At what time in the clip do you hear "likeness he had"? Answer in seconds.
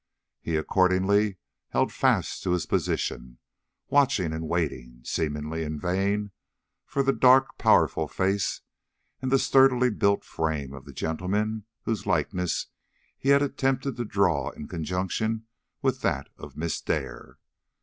12.07-13.43